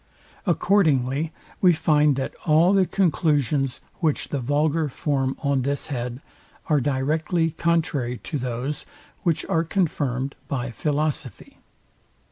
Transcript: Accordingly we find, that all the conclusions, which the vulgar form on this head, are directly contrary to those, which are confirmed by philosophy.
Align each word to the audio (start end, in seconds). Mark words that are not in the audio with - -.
Accordingly 0.47 1.31
we 1.61 1.73
find, 1.73 2.15
that 2.15 2.33
all 2.47 2.73
the 2.73 2.87
conclusions, 2.87 3.81
which 3.99 4.29
the 4.29 4.39
vulgar 4.39 4.89
form 4.89 5.37
on 5.43 5.61
this 5.61 5.89
head, 5.89 6.23
are 6.65 6.81
directly 6.81 7.51
contrary 7.51 8.17
to 8.23 8.39
those, 8.39 8.87
which 9.21 9.45
are 9.45 9.63
confirmed 9.63 10.33
by 10.47 10.71
philosophy. 10.71 11.59